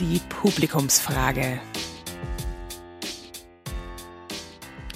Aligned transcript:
die 0.00 0.20
Publikumsfrage. 0.28 1.60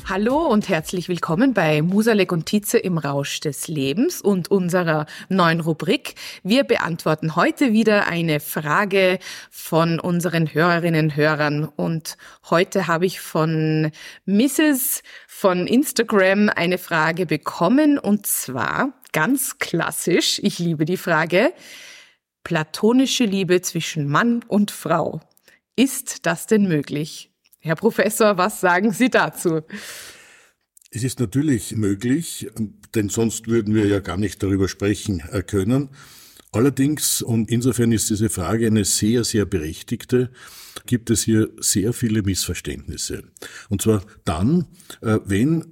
Hallo 0.06 0.46
und 0.46 0.68
herzlich 0.68 1.08
willkommen 1.08 1.52
bei 1.52 1.82
Musalek 1.82 2.32
und 2.32 2.46
Tietze 2.46 2.78
im 2.78 2.96
Rausch 2.98 3.40
des 3.40 3.68
Lebens 3.68 4.22
und 4.22 4.50
unserer 4.50 5.06
neuen 5.28 5.60
Rubrik. 5.60 6.14
Wir 6.42 6.64
beantworten 6.64 7.36
heute 7.36 7.72
wieder 7.72 8.08
eine 8.08 8.40
Frage 8.40 9.18
von 9.50 10.00
unseren 10.00 10.52
Hörerinnen 10.52 11.06
und 11.06 11.16
Hörern 11.16 11.64
und 11.64 12.16
heute 12.48 12.86
habe 12.86 13.06
ich 13.06 13.20
von 13.20 13.92
Mrs. 14.24 15.02
von 15.28 15.66
Instagram 15.66 16.48
eine 16.48 16.78
Frage 16.78 17.26
bekommen 17.26 17.98
und 17.98 18.26
zwar 18.26 18.94
ganz 19.12 19.58
klassisch, 19.58 20.40
ich 20.42 20.58
liebe 20.58 20.86
die 20.86 20.96
Frage, 20.96 21.52
platonische 22.48 23.26
Liebe 23.26 23.60
zwischen 23.60 24.08
Mann 24.08 24.42
und 24.48 24.70
Frau. 24.70 25.20
Ist 25.76 26.24
das 26.24 26.46
denn 26.46 26.66
möglich? 26.66 27.30
Herr 27.58 27.74
Professor, 27.76 28.38
was 28.38 28.62
sagen 28.62 28.90
Sie 28.90 29.10
dazu? 29.10 29.60
Es 30.90 31.04
ist 31.04 31.20
natürlich 31.20 31.76
möglich, 31.76 32.48
denn 32.94 33.10
sonst 33.10 33.48
würden 33.48 33.74
wir 33.74 33.86
ja 33.86 34.00
gar 34.00 34.16
nicht 34.16 34.42
darüber 34.42 34.66
sprechen 34.66 35.22
äh, 35.30 35.42
können. 35.42 35.90
Allerdings, 36.50 37.20
und 37.20 37.50
insofern 37.50 37.92
ist 37.92 38.08
diese 38.08 38.30
Frage 38.30 38.66
eine 38.66 38.86
sehr, 38.86 39.24
sehr 39.24 39.44
berechtigte, 39.44 40.30
gibt 40.86 41.10
es 41.10 41.24
hier 41.24 41.50
sehr 41.60 41.92
viele 41.92 42.22
Missverständnisse. 42.22 43.24
Und 43.68 43.82
zwar 43.82 44.06
dann, 44.24 44.68
äh, 45.02 45.18
wenn 45.26 45.66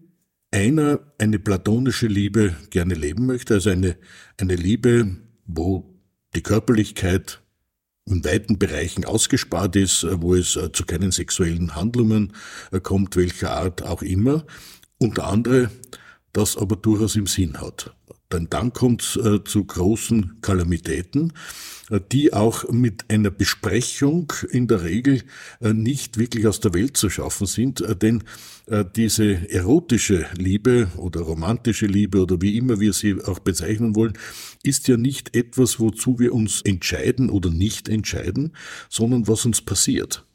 einer 0.51 1.01
eine 1.17 1.39
platonische 1.39 2.07
Liebe 2.07 2.55
gerne 2.69 2.93
leben 2.93 3.25
möchte, 3.25 3.55
also 3.55 3.71
eine, 3.71 3.97
eine 4.37 4.57
Liebe, 4.57 5.17
wo 5.47 5.96
die 6.37 6.43
Körperlichkeit 6.43 7.41
in 8.05 8.25
weiten 8.25 8.59
Bereichen 8.59 9.05
ausgespart 9.05 9.75
ist, 9.75 10.05
äh, 10.05 10.23
wo 10.23 10.35
es 10.35 10.55
äh, 10.55 10.71
zu 10.71 10.85
keinen 10.85 11.11
sexuellen 11.11 11.75
Handlungen 11.75 12.33
äh, 12.71 12.79
kommt, 12.79 13.17
welcher 13.17 13.53
Art 13.53 13.83
auch 13.83 14.03
immer, 14.03 14.45
unter 14.99 15.27
andere 15.27 15.71
das 16.33 16.57
aber 16.57 16.77
durchaus 16.77 17.17
im 17.17 17.27
Sinn 17.27 17.61
hat. 17.61 17.95
Denn 18.33 18.49
dann 18.51 18.73
kommt 18.73 19.03
es 19.03 19.17
äh, 19.17 19.45
zu 19.45 19.65
großen 19.65 20.41
Kalamitäten, 20.41 21.33
äh, 21.91 22.01
die 22.11 22.33
auch 22.33 22.69
mit 22.71 23.09
einer 23.09 23.31
Besprechung 23.31 24.33
in 24.51 24.67
der 24.67 24.83
Regel 24.83 25.23
äh, 25.61 25.73
nicht 25.73 26.19
wirklich 26.19 26.47
aus 26.47 26.59
der 26.61 26.75
Welt 26.75 26.97
zu 26.97 27.09
schaffen 27.09 27.47
sind, 27.47 27.81
äh, 27.81 27.95
denn 27.95 28.25
äh, 28.67 28.85
diese 28.97 29.49
erotische 29.51 30.27
Liebe 30.37 30.89
oder 30.97 31.21
romantische 31.21 31.87
Liebe 31.87 32.21
oder 32.21 32.43
wie 32.43 32.57
immer 32.57 32.81
wir 32.81 32.93
sie 32.93 33.23
auch 33.23 33.39
bezeichnen 33.39 33.95
wollen, 33.95 34.15
ist 34.65 34.89
ja 34.89 34.97
nicht 34.97 35.37
etwas, 35.37 35.79
wozu 35.79 36.19
wir 36.19 36.35
uns 36.35 36.63
entscheiden 36.63 37.31
oder 37.31 37.51
nicht 37.51 37.89
entscheiden, 37.89 38.57
sondern 38.89 39.29
was 39.29 39.47
uns 39.47 39.63
passiert. 39.63 40.26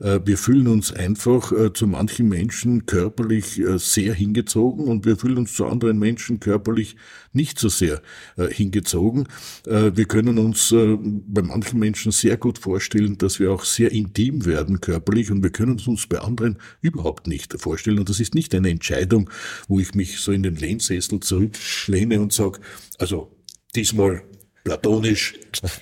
Äh, 0.00 0.20
wir 0.24 0.38
fühlen 0.38 0.68
uns 0.68 0.92
einfach 0.92 1.52
äh, 1.52 1.72
zu 1.72 1.86
manchen 1.86 2.28
Menschen 2.28 2.86
körperlich 2.86 3.58
äh, 3.58 3.78
sehr 3.78 4.14
hingezogen 4.14 4.86
und 4.86 5.04
wir 5.04 5.16
fühlen 5.16 5.38
uns 5.38 5.54
zu 5.54 5.66
anderen 5.66 5.98
Menschen 5.98 6.40
körperlich 6.40 6.96
nicht 7.32 7.58
so 7.58 7.68
sehr 7.68 8.00
hingezogen. 8.36 9.26
Wir 9.64 10.04
können 10.06 10.38
uns 10.38 10.72
bei 10.72 11.42
manchen 11.42 11.80
Menschen 11.80 12.12
sehr 12.12 12.36
gut 12.36 12.58
vorstellen, 12.58 13.18
dass 13.18 13.40
wir 13.40 13.52
auch 13.52 13.64
sehr 13.64 13.90
intim 13.90 14.46
werden 14.46 14.80
körperlich 14.80 15.32
und 15.32 15.42
wir 15.42 15.50
können 15.50 15.76
es 15.76 15.88
uns 15.88 16.06
bei 16.06 16.20
anderen 16.20 16.58
überhaupt 16.80 17.26
nicht 17.26 17.60
vorstellen. 17.60 17.98
Und 17.98 18.08
das 18.08 18.20
ist 18.20 18.34
nicht 18.34 18.54
eine 18.54 18.70
Entscheidung, 18.70 19.30
wo 19.66 19.80
ich 19.80 19.94
mich 19.94 20.20
so 20.20 20.30
in 20.30 20.44
den 20.44 20.54
Lehnsessel 20.54 21.18
zurücklehne 21.20 22.20
und 22.20 22.32
sage, 22.32 22.60
also 22.98 23.36
diesmal 23.74 24.22
platonisch, 24.64 25.34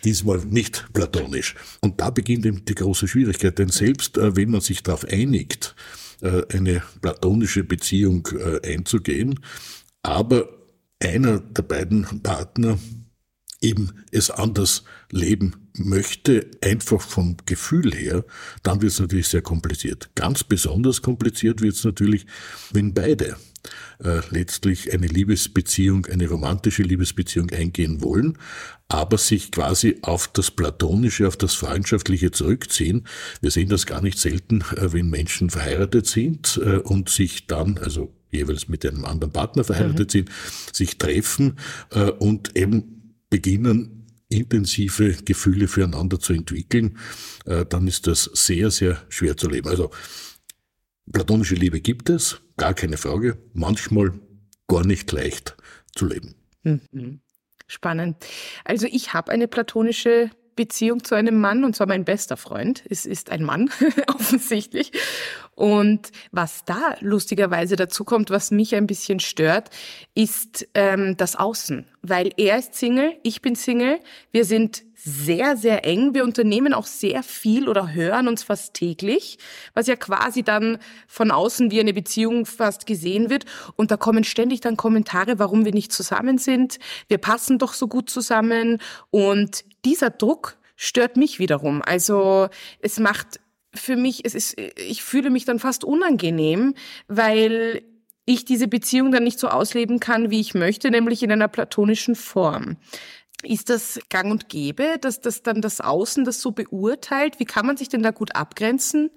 diesmal 0.05 0.39
nicht 0.39 0.93
platonisch. 0.93 1.55
Und 1.81 2.01
da 2.01 2.11
beginnt 2.11 2.45
eben 2.45 2.65
die 2.65 2.75
große 2.75 3.09
Schwierigkeit, 3.09 3.59
denn 3.59 3.69
selbst 3.69 4.19
äh, 4.19 4.37
wenn 4.37 4.51
man 4.51 4.61
sich 4.61 4.83
darauf 4.83 5.05
einigt, 5.05 5.75
äh, 6.21 6.43
eine 6.53 6.83
platonische 7.01 7.65
Beziehung 7.65 8.29
äh, 8.33 8.75
einzugehen, 8.75 9.41
aber 10.03 10.49
einer 11.01 11.39
der 11.41 11.63
beiden 11.63 12.23
Partner 12.23 12.79
eben 13.61 13.93
es 14.11 14.31
anders 14.31 14.85
leben 15.11 15.71
möchte, 15.79 16.51
einfach 16.61 17.01
vom 17.01 17.37
Gefühl 17.47 17.95
her, 17.95 18.25
dann 18.63 18.83
wird 18.83 18.93
es 18.93 19.01
natürlich 19.01 19.29
sehr 19.29 19.43
kompliziert. 19.43 20.11
Ganz 20.15 20.45
besonders 20.45 21.01
kompliziert 21.01 21.61
wird 21.61 21.77
es 21.77 21.85
natürlich, 21.85 22.27
wenn 22.73 22.93
beide 22.93 23.37
äh, 24.03 24.21
letztlich 24.31 24.93
eine 24.93 25.07
Liebesbeziehung, 25.07 26.07
eine 26.07 26.29
romantische 26.29 26.83
Liebesbeziehung 26.83 27.51
eingehen 27.51 28.03
wollen, 28.03 28.39
aber 28.89 29.19
sich 29.19 29.53
quasi 29.53 29.99
auf 30.03 30.29
das 30.29 30.51
Platonische, 30.51 31.29
auf 31.29 31.37
das 31.37 31.55
Freundschaftliche 31.55 32.31
zurückziehen. 32.31 33.07
Wir 33.41 33.51
sehen 33.51 33.69
das 33.69 33.87
gar 33.87 34.03
nicht 34.03 34.19
selten, 34.19 34.63
äh, 34.77 34.93
wenn 34.93 35.09
Menschen 35.09 35.51
verheiratet 35.51 36.07
sind 36.07 36.61
äh, 36.63 36.79
und 36.79 37.09
sich 37.09 37.47
dann, 37.47 37.79
also 37.79 38.13
jeweils 38.31 38.69
mit 38.69 38.85
einem 38.85 39.05
anderen 39.05 39.33
Partner 39.33 39.65
verheiratet 39.65 40.09
mhm. 40.09 40.11
sind, 40.11 40.31
sich 40.73 40.99
treffen 40.99 41.59
äh, 41.91 42.11
und 42.11 42.57
eben 42.57 43.15
beginnen, 43.31 44.07
intensive 44.29 45.13
Gefühle 45.25 45.69
füreinander 45.69 46.19
zu 46.19 46.33
entwickeln, 46.33 46.99
äh, 47.45 47.65
dann 47.67 47.87
ist 47.87 48.07
das 48.07 48.25
sehr, 48.33 48.71
sehr 48.71 49.03
schwer 49.09 49.37
zu 49.37 49.49
leben. 49.49 49.69
Also 49.69 49.91
Platonische 51.11 51.55
Liebe 51.55 51.81
gibt 51.81 52.11
es, 52.11 52.41
gar 52.57 52.75
keine 52.75 52.97
Frage, 52.97 53.39
manchmal 53.53 54.13
gar 54.69 54.85
nicht 54.87 55.11
leicht 55.13 55.57
zu 55.95 56.07
leben. 56.07 56.35
Mhm. 56.63 57.21
Spannend. 57.67 58.17
Also 58.65 58.87
ich 58.87 59.15
habe 59.15 59.33
eine 59.33 59.49
platonische 59.49 60.31
Beziehung 60.57 61.03
zu 61.05 61.15
einem 61.15 61.41
Mann 61.41 61.65
und 61.65 61.75
zwar 61.75 61.87
mein 61.87 62.05
bester 62.05 62.37
Freund. 62.37 62.83
Es 62.89 63.07
ist 63.07 63.31
ein 63.31 63.43
Mann, 63.43 63.71
offensichtlich. 64.09 64.93
Und 65.55 66.11
was 66.31 66.65
da 66.65 66.97
lustigerweise 67.01 67.77
dazu 67.77 68.05
kommt, 68.05 68.31
was 68.31 68.51
mich 68.51 68.75
ein 68.75 68.87
bisschen 68.87 69.21
stört, 69.21 69.71
ist 70.15 70.67
ähm, 70.75 71.17
das 71.17 71.37
Außen. 71.37 71.87
Weil 72.01 72.31
er 72.37 72.59
ist 72.59 72.75
Single, 72.75 73.15
ich 73.23 73.43
bin 73.43 73.55
Single, 73.55 74.01
wir 74.31 74.45
sind 74.45 74.83
sehr, 75.05 75.57
sehr 75.57 75.85
eng. 75.85 76.15
Wir 76.15 76.25
unternehmen 76.25 76.73
auch 76.73 76.87
sehr 76.87 77.23
viel 77.23 77.69
oder 77.69 77.93
hören 77.93 78.29
uns 78.29 78.45
fast 78.45 78.75
täglich, 78.75 79.39
was 79.75 79.89
ja 79.89 79.97
quasi 79.97 80.43
dann 80.43 80.79
von 81.09 81.31
außen 81.31 81.71
wie 81.71 81.81
eine 81.81 81.93
Beziehung 81.93 82.47
fast 82.47 82.87
gesehen 82.87 83.29
wird. 83.29 83.45
Und 83.77 83.91
da 83.91 83.97
kommen 83.97 84.25
ständig 84.25 84.61
dann 84.61 84.77
Kommentare, 84.77 85.39
warum 85.39 85.65
wir 85.65 85.73
nicht 85.73 85.93
zusammen 85.93 86.39
sind. 86.39 86.79
Wir 87.09 87.19
passen 87.19 87.59
doch 87.59 87.75
so 87.75 87.89
gut 87.89 88.11
zusammen. 88.11 88.79
Und 89.11 89.65
dieser 89.85 90.11
Druck 90.11 90.57
stört 90.77 91.17
mich 91.17 91.39
wiederum. 91.39 91.83
Also 91.85 92.49
es 92.81 92.99
macht 92.99 93.41
für 93.75 93.97
mich, 93.97 94.25
es 94.25 94.35
ist, 94.35 94.59
ich 94.77 95.03
fühle 95.03 95.31
mich 95.31 95.45
dann 95.45 95.59
fast 95.59 95.85
unangenehm, 95.85 96.75
weil 97.09 97.83
ich 98.25 98.45
diese 98.45 98.69
Beziehung 98.69 99.11
dann 99.11 99.25
nicht 99.25 99.39
so 99.39 99.49
ausleben 99.49 99.99
kann, 100.01 100.31
wie 100.31 100.41
ich 100.41 100.55
möchte, 100.55 100.91
nämlich 100.91 101.23
in 101.23 101.33
einer 101.33 101.49
platonischen 101.49 102.15
Form. 102.15 102.77
Ist 103.43 103.71
das 103.71 103.99
gang 104.09 104.31
und 104.31 104.49
gäbe, 104.49 104.99
dass 105.01 105.21
das 105.21 105.43
dann 105.43 105.61
das 105.61 105.81
Außen 105.81 106.25
das 106.25 106.41
so 106.41 106.53
beurteilt? 106.53 107.41
Wie 107.41 107.45
kann 107.45 107.67
man 107.67 107.77
sich 107.77 107.89
denn 107.89 108.03
da 108.03 108.13
gut 108.13 108.37
abgrenzen 108.37 109.11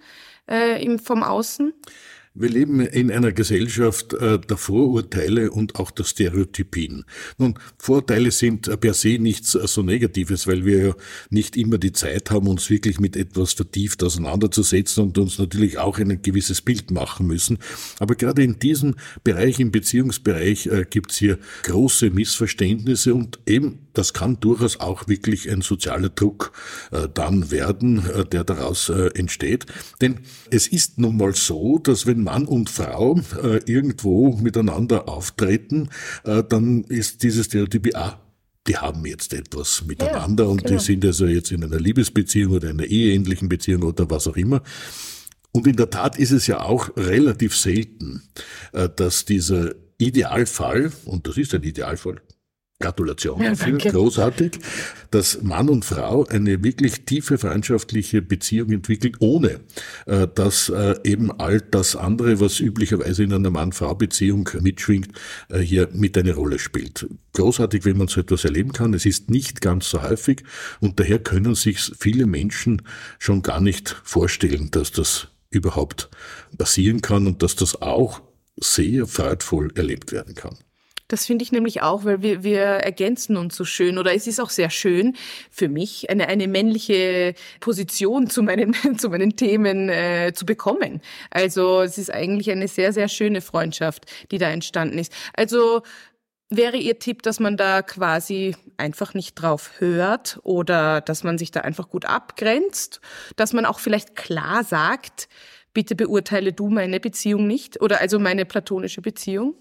äh, 0.47 0.97
vom 0.97 1.21
Außen? 1.21 1.73
Wir 2.37 2.49
leben 2.49 2.81
in 2.81 3.11
einer 3.11 3.31
Gesellschaft 3.31 4.13
äh, 4.13 4.37
der 4.37 4.57
Vorurteile 4.57 5.51
und 5.51 5.77
auch 5.77 5.89
der 5.89 6.03
Stereotypien. 6.03 7.05
Nun, 7.37 7.57
Vorurteile 7.77 8.29
sind 8.31 8.69
per 8.81 8.93
se 8.93 9.17
nichts 9.19 9.55
äh, 9.55 9.65
so 9.67 9.83
Negatives, 9.83 10.45
weil 10.45 10.65
wir 10.65 10.87
ja 10.87 10.95
nicht 11.29 11.55
immer 11.55 11.77
die 11.77 11.93
Zeit 11.93 12.31
haben, 12.31 12.49
uns 12.49 12.69
wirklich 12.69 12.99
mit 12.99 13.15
etwas 13.15 13.53
vertieft 13.53 14.03
auseinanderzusetzen 14.03 15.05
und 15.05 15.17
uns 15.17 15.39
natürlich 15.39 15.77
auch 15.77 15.97
ein 15.97 16.21
gewisses 16.21 16.61
Bild 16.61 16.91
machen 16.91 17.25
müssen. 17.25 17.57
Aber 17.99 18.15
gerade 18.15 18.43
in 18.43 18.59
diesem 18.59 18.95
Bereich, 19.23 19.61
im 19.61 19.71
Beziehungsbereich, 19.71 20.67
äh, 20.67 20.85
gibt 20.89 21.11
es 21.11 21.17
hier 21.17 21.39
große 21.63 22.09
Missverständnisse 22.09 23.13
und 23.13 23.39
eben 23.45 23.85
das 23.95 24.13
kann 24.13 24.39
durchaus 24.39 24.79
auch 24.79 25.07
wirklich 25.07 25.49
ein 25.49 25.61
sozialer 25.61 26.09
Druck 26.09 26.51
äh, 26.91 27.07
dann 27.13 27.49
werden, 27.49 28.05
äh, 28.09 28.25
der 28.25 28.43
daraus 28.43 28.89
äh, 28.89 29.09
entsteht. 29.15 29.65
Denn 30.01 30.19
es 30.51 30.67
ist 30.67 30.99
nun 30.99 31.17
mal 31.17 31.33
so, 31.33 31.79
dass 31.79 32.05
wenn 32.05 32.23
Mann 32.25 32.45
und 32.45 32.69
Frau 32.69 33.17
äh, 33.41 33.61
irgendwo 33.65 34.35
miteinander 34.35 35.07
auftreten, 35.07 35.89
äh, 36.25 36.43
dann 36.43 36.83
ist 36.83 37.23
dieses 37.23 37.45
Stereotyp, 37.45 37.95
ah, 37.95 38.19
die 38.67 38.77
haben 38.77 39.05
jetzt 39.05 39.33
etwas 39.33 39.85
miteinander 39.85 40.45
ja, 40.45 40.49
und 40.49 40.63
genau. 40.63 40.77
die 40.77 40.83
sind 40.83 41.05
also 41.05 41.27
jetzt 41.27 41.51
in 41.51 41.63
einer 41.63 41.79
Liebesbeziehung 41.79 42.53
oder 42.53 42.69
einer 42.69 42.85
eheähnlichen 42.85 43.47
Beziehung 43.47 43.83
oder 43.83 44.09
was 44.09 44.27
auch 44.27 44.35
immer. 44.35 44.61
Und 45.51 45.67
in 45.67 45.75
der 45.75 45.89
Tat 45.89 46.17
ist 46.19 46.31
es 46.31 46.47
ja 46.47 46.59
auch 46.61 46.89
relativ 46.97 47.55
selten, 47.55 48.23
äh, 48.73 48.89
dass 48.93 49.23
dieser 49.23 49.73
Idealfall, 49.97 50.91
und 51.05 51.27
das 51.27 51.37
ist 51.37 51.53
ein 51.53 51.63
Idealfall, 51.63 52.21
Gratulation 52.79 53.41
ja, 53.41 53.51
dafür, 53.51 53.77
großartig, 53.77 54.59
dass 55.09 55.41
Mann 55.41 55.69
und 55.69 55.85
Frau 55.85 56.25
eine 56.25 56.61
wirklich 56.61 57.05
tiefe 57.05 57.37
freundschaftliche 57.37 58.21
Beziehung 58.21 58.69
entwickelt, 58.71 59.15
ohne 59.19 59.61
äh, 60.07 60.27
dass 60.35 60.67
äh, 60.67 60.95
eben 61.05 61.31
all 61.31 61.61
das 61.61 61.95
andere, 61.95 62.41
was 62.41 62.59
üblicherweise 62.59 63.23
in 63.23 63.31
einer 63.31 63.49
Mann-Frau-Beziehung 63.49 64.49
mitschwingt, 64.59 65.07
äh, 65.49 65.59
hier 65.59 65.87
mit 65.93 66.17
eine 66.17 66.35
Rolle 66.35 66.59
spielt. 66.59 67.07
Großartig, 67.31 67.85
wenn 67.85 67.97
man 67.97 68.09
so 68.09 68.19
etwas 68.19 68.43
erleben 68.43 68.73
kann. 68.73 68.93
Es 68.93 69.05
ist 69.05 69.29
nicht 69.29 69.61
ganz 69.61 69.89
so 69.89 70.03
häufig 70.03 70.43
und 70.81 70.99
daher 70.99 71.19
können 71.19 71.55
sich 71.55 71.79
viele 71.97 72.25
Menschen 72.25 72.81
schon 73.19 73.41
gar 73.41 73.61
nicht 73.61 74.01
vorstellen, 74.03 74.69
dass 74.71 74.91
das 74.91 75.29
überhaupt 75.49 76.09
passieren 76.57 77.01
kann 77.01 77.25
und 77.25 77.41
dass 77.41 77.55
das 77.55 77.81
auch 77.81 78.21
sehr 78.57 79.07
freudvoll 79.07 79.71
erlebt 79.75 80.11
werden 80.11 80.35
kann. 80.35 80.57
Das 81.07 81.25
finde 81.25 81.43
ich 81.43 81.51
nämlich 81.51 81.81
auch, 81.83 82.03
weil 82.03 82.21
wir, 82.21 82.43
wir 82.43 82.61
ergänzen 82.61 83.37
uns 83.37 83.55
so 83.55 83.63
schön. 83.63 83.97
Oder 83.97 84.15
es 84.15 84.25
ist 84.25 84.39
auch 84.39 84.49
sehr 84.49 84.71
schön 84.71 85.15
für 85.51 85.69
mich, 85.69 86.09
eine, 86.09 86.27
eine 86.27 86.47
männliche 86.47 87.35
Position 87.59 88.29
zu 88.29 88.41
meinen, 88.41 88.73
zu 88.97 89.09
meinen 89.09 89.35
Themen 89.35 89.89
äh, 89.89 90.33
zu 90.33 90.45
bekommen. 90.45 91.01
Also 91.29 91.81
es 91.81 91.97
ist 91.97 92.11
eigentlich 92.11 92.49
eine 92.49 92.67
sehr, 92.67 92.91
sehr 92.91 93.07
schöne 93.07 93.41
Freundschaft, 93.41 94.05
die 94.31 94.39
da 94.39 94.49
entstanden 94.49 94.97
ist. 94.97 95.13
Also 95.35 95.83
wäre 96.49 96.77
Ihr 96.77 96.97
Tipp, 96.99 97.21
dass 97.21 97.39
man 97.39 97.57
da 97.57 97.81
quasi 97.81 98.55
einfach 98.77 99.13
nicht 99.13 99.35
drauf 99.35 99.73
hört 99.79 100.39
oder 100.43 101.01
dass 101.01 101.23
man 101.23 101.37
sich 101.37 101.51
da 101.51 101.61
einfach 101.61 101.89
gut 101.89 102.05
abgrenzt, 102.05 102.99
dass 103.35 103.53
man 103.53 103.65
auch 103.65 103.79
vielleicht 103.79 104.15
klar 104.15 104.63
sagt, 104.63 105.27
bitte 105.73 105.95
beurteile 105.95 106.53
du 106.53 106.69
meine 106.69 106.99
Beziehung 106.99 107.45
nicht 107.47 107.81
oder 107.81 107.99
also 108.01 108.17
meine 108.19 108.45
platonische 108.45 109.01
Beziehung? 109.01 109.55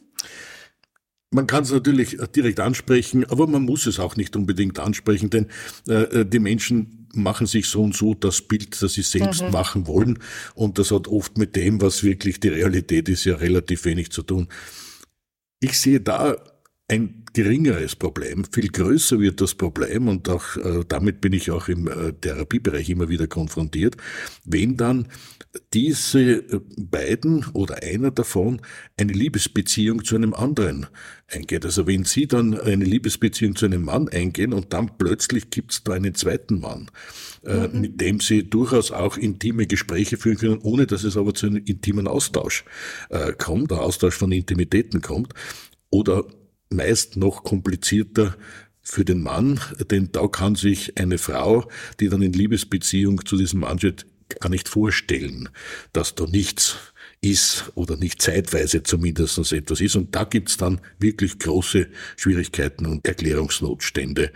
Man 1.35 1.49
kann 1.49 1.65
es 1.65 1.73
natürlich 1.73 2.17
direkt 2.37 2.61
ansprechen, 2.61 3.25
aber 3.25 3.49
man 3.49 3.63
muss 3.63 3.87
es 3.87 3.99
auch 3.99 4.15
nicht 4.15 4.37
unbedingt 4.37 4.79
ansprechen, 4.79 5.31
denn 5.31 5.49
äh, 5.89 6.21
äh, 6.21 6.25
die 6.25 6.39
Menschen 6.39 7.09
machen 7.13 7.49
sich 7.49 7.67
so 7.67 7.83
und 7.83 7.97
so 7.97 8.15
das 8.15 8.41
Bild, 8.41 8.81
das 8.81 8.93
sie 8.93 9.03
selbst 9.03 9.43
mhm. 9.43 9.51
machen 9.51 9.89
wollen. 9.89 10.21
Und 10.55 10.79
das 10.79 10.93
hat 10.93 11.09
oft 11.09 11.37
mit 11.37 11.57
dem, 11.57 11.81
was 11.81 12.05
wirklich 12.05 12.39
die 12.39 12.51
Realität 12.51 13.09
ist, 13.09 13.25
ja 13.25 13.35
relativ 13.35 13.85
wenig 13.85 14.13
zu 14.13 14.23
tun. 14.23 14.47
Ich 15.59 15.79
sehe 15.81 16.01
da 16.01 16.37
ein 16.89 17.25
geringeres 17.33 17.97
Problem. 17.97 18.45
Viel 18.53 18.69
größer 18.69 19.19
wird 19.19 19.41
das 19.41 19.55
Problem, 19.55 20.07
und 20.07 20.29
auch 20.29 20.57
äh, 20.57 20.85
damit 20.87 21.21
bin 21.21 21.33
ich 21.33 21.51
auch 21.51 21.69
im 21.69 21.89
äh, 21.89 22.13
Therapiebereich 22.13 22.91
immer 22.91 23.09
wieder 23.09 23.27
konfrontiert, 23.27 23.97
wenn 24.45 24.77
dann 24.77 25.09
diese 25.73 26.21
äh, 26.21 26.61
beiden 26.77 27.47
oder 27.55 27.83
einer 27.83 28.11
davon 28.11 28.61
eine 28.99 29.13
Liebesbeziehung 29.13 30.05
zu 30.05 30.15
einem 30.15 30.35
anderen 30.35 30.87
eingeht. 31.27 31.65
Also 31.65 31.87
wenn 31.87 32.05
Sie 32.05 32.27
dann 32.27 32.61
eine 32.61 32.85
Liebesbeziehung 32.85 33.57
zu 33.57 33.65
einem 33.65 33.85
Mann 33.85 34.11
eingehen 34.11 34.53
und 34.53 34.75
dann 34.75 34.99
plötzlich 34.99 35.49
gibt 35.49 35.73
es 35.73 35.85
da 35.85 35.95
einen 35.95 36.15
zweiten 36.15 36.61
Mann, 36.61 36.91
äh, 37.45 37.69
mhm. 37.69 37.81
mit 37.81 38.01
dem 38.01 38.21
Sie 38.21 38.49
durchaus 38.49 38.91
auch 38.91 39.17
intime 39.17 39.67
Gespräche 39.67 40.19
führen 40.19 40.37
können, 40.37 40.59
ohne 40.59 40.87
dass 40.87 41.03
es 41.03 41.17
aber 41.17 41.33
zu 41.33 41.47
einem 41.47 41.65
intimen 41.65 42.09
Austausch 42.09 42.65
äh, 43.09 43.33
kommt, 43.33 43.71
der 43.71 43.81
Austausch 43.81 44.17
von 44.17 44.33
Intimitäten 44.33 45.01
kommt, 45.01 45.33
oder 45.91 46.25
meist 46.75 47.17
noch 47.17 47.45
komplizierter 47.45 48.37
für 48.83 49.05
den 49.05 49.23
Mann, 49.23 49.61
denn 49.91 50.11
da 50.13 50.27
kann 50.29 50.55
sich 50.57 50.99
eine 50.99 51.19
Frau, 51.19 51.69
die 52.01 52.09
dann 52.09 52.23
in 52.23 52.35
Liebesbeziehung 52.35 53.25
zu 53.25 53.37
diesem 53.37 53.61
Mann 53.61 53.79
steht, 53.79 54.07
gar 54.41 54.51
nicht 54.51 54.69
vorstellen, 54.69 55.49
dass 55.93 56.15
da 56.15 56.27
nichts 56.27 56.77
ist 57.21 57.73
oder 57.75 57.97
nicht 57.97 58.21
zeitweise 58.21 58.83
zumindest 58.83 59.53
etwas 59.53 59.81
ist. 59.81 59.97
Und 59.97 60.15
da 60.15 60.25
gibt's 60.25 60.57
dann 60.57 60.81
wirklich 60.99 61.39
große 61.39 61.89
Schwierigkeiten 62.17 62.87
und 62.87 63.07
Erklärungsnotstände, 63.07 64.31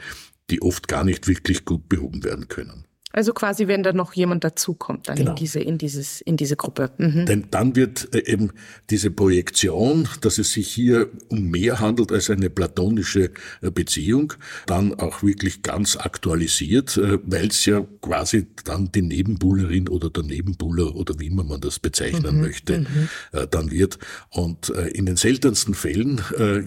die 0.50 0.62
oft 0.62 0.88
gar 0.88 1.04
nicht 1.04 1.28
wirklich 1.28 1.64
gut 1.64 1.88
behoben 1.88 2.24
werden 2.24 2.48
können. 2.48 2.87
Also 3.12 3.32
quasi, 3.32 3.68
wenn 3.68 3.82
da 3.82 3.94
noch 3.94 4.12
jemand 4.12 4.44
dazukommt, 4.44 5.08
dann 5.08 5.16
genau. 5.16 5.30
in 5.30 5.36
diese, 5.36 5.60
in 5.60 5.78
dieses, 5.78 6.20
in 6.20 6.36
diese 6.36 6.56
Gruppe. 6.56 6.90
Mhm. 6.98 7.24
Denn 7.24 7.44
dann 7.50 7.74
wird 7.74 8.14
äh, 8.14 8.30
eben 8.30 8.50
diese 8.90 9.10
Projektion, 9.10 10.06
dass 10.20 10.36
es 10.36 10.52
sich 10.52 10.68
hier 10.68 11.08
um 11.28 11.50
mehr 11.50 11.80
handelt 11.80 12.12
als 12.12 12.28
eine 12.28 12.50
platonische 12.50 13.30
äh, 13.62 13.70
Beziehung, 13.70 14.34
dann 14.66 14.94
auch 14.94 15.22
wirklich 15.22 15.62
ganz 15.62 15.96
aktualisiert, 15.96 16.98
äh, 16.98 17.18
weil 17.24 17.46
es 17.48 17.64
ja 17.64 17.86
quasi 18.02 18.46
dann 18.64 18.92
die 18.92 19.02
Nebenbuhlerin 19.02 19.88
oder 19.88 20.10
der 20.10 20.24
Nebenbuhler 20.24 20.94
oder 20.94 21.18
wie 21.18 21.28
immer 21.28 21.44
man 21.44 21.62
das 21.62 21.78
bezeichnen 21.78 22.36
mhm. 22.36 22.42
möchte, 22.42 22.80
mhm. 22.80 23.08
dann 23.50 23.70
wird. 23.70 23.98
Und 24.30 24.68
in 24.68 25.06
den 25.06 25.16
seltensten 25.16 25.74
Fällen 25.74 26.20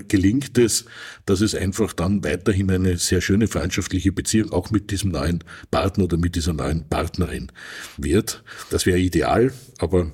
gelingt 0.07 0.57
es, 0.57 0.85
dass 1.25 1.41
es 1.41 1.55
einfach 1.55 1.93
dann 1.93 2.23
weiterhin 2.23 2.69
eine 2.71 2.97
sehr 2.97 3.21
schöne 3.21 3.47
freundschaftliche 3.47 4.11
Beziehung 4.11 4.51
auch 4.51 4.71
mit 4.71 4.91
diesem 4.91 5.11
neuen 5.11 5.43
Partner 5.69 6.05
oder 6.05 6.17
mit 6.17 6.30
mit 6.31 6.37
dieser 6.37 6.53
neuen 6.53 6.87
Partnerin 6.87 7.51
wird. 7.97 8.41
Das 8.69 8.85
wäre 8.85 8.99
ideal, 8.99 9.51
aber 9.79 10.13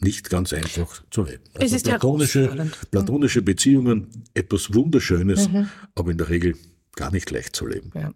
nicht 0.00 0.28
ganz 0.28 0.52
einfach 0.52 1.04
zu 1.10 1.22
leben. 1.22 1.44
Also 1.54 1.66
es 1.66 1.72
ist 1.72 1.86
platonische, 1.86 2.70
platonische 2.90 3.42
Beziehungen, 3.42 4.08
etwas 4.34 4.74
Wunderschönes, 4.74 5.48
mhm. 5.48 5.68
aber 5.94 6.10
in 6.10 6.18
der 6.18 6.28
Regel 6.30 6.56
gar 6.96 7.12
nicht 7.12 7.30
leicht 7.30 7.54
zu 7.54 7.66
leben. 7.66 7.92
Ja. 7.94 8.10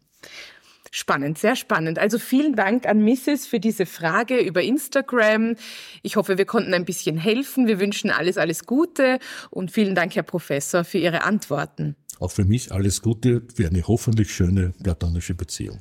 Spannend, 0.90 1.38
sehr 1.38 1.54
spannend. 1.54 2.00
Also 2.00 2.18
vielen 2.18 2.56
Dank 2.56 2.84
an 2.84 3.04
Mrs. 3.04 3.46
für 3.46 3.60
diese 3.60 3.86
Frage 3.86 4.40
über 4.40 4.60
Instagram. 4.60 5.54
Ich 6.02 6.16
hoffe, 6.16 6.36
wir 6.36 6.46
konnten 6.46 6.74
ein 6.74 6.84
bisschen 6.84 7.16
helfen. 7.16 7.68
Wir 7.68 7.78
wünschen 7.78 8.10
alles, 8.10 8.38
alles 8.38 8.66
Gute 8.66 9.20
und 9.50 9.70
vielen 9.70 9.94
Dank, 9.94 10.16
Herr 10.16 10.24
Professor, 10.24 10.82
für 10.82 10.98
Ihre 10.98 11.22
Antworten. 11.22 11.94
Auch 12.18 12.32
für 12.32 12.44
mich 12.44 12.72
alles 12.72 13.02
Gute 13.02 13.42
für 13.54 13.68
eine 13.68 13.86
hoffentlich 13.86 14.34
schöne 14.34 14.72
platonische 14.82 15.34
Beziehung. 15.34 15.80